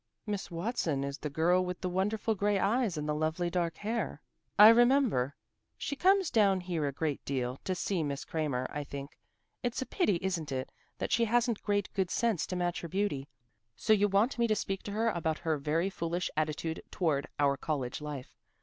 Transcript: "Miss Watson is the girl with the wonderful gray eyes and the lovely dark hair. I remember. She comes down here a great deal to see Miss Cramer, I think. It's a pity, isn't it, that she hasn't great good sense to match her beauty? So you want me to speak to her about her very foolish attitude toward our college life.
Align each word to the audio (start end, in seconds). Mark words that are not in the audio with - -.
"Miss 0.25 0.49
Watson 0.49 1.03
is 1.03 1.19
the 1.19 1.29
girl 1.29 1.63
with 1.63 1.81
the 1.81 1.87
wonderful 1.87 2.33
gray 2.33 2.57
eyes 2.57 2.97
and 2.97 3.07
the 3.07 3.13
lovely 3.13 3.51
dark 3.51 3.77
hair. 3.77 4.19
I 4.57 4.69
remember. 4.69 5.35
She 5.77 5.95
comes 5.95 6.31
down 6.31 6.61
here 6.61 6.87
a 6.87 6.91
great 6.91 7.23
deal 7.23 7.59
to 7.65 7.75
see 7.75 8.01
Miss 8.01 8.25
Cramer, 8.25 8.65
I 8.73 8.83
think. 8.83 9.19
It's 9.61 9.83
a 9.83 9.85
pity, 9.85 10.17
isn't 10.19 10.51
it, 10.51 10.71
that 10.97 11.11
she 11.11 11.25
hasn't 11.25 11.61
great 11.61 11.87
good 11.93 12.09
sense 12.09 12.47
to 12.47 12.55
match 12.55 12.81
her 12.81 12.89
beauty? 12.89 13.27
So 13.75 13.93
you 13.93 14.07
want 14.07 14.39
me 14.39 14.47
to 14.47 14.55
speak 14.55 14.81
to 14.85 14.91
her 14.93 15.09
about 15.09 15.37
her 15.37 15.59
very 15.59 15.91
foolish 15.91 16.31
attitude 16.35 16.81
toward 16.89 17.27
our 17.37 17.55
college 17.55 18.01
life. 18.01 18.33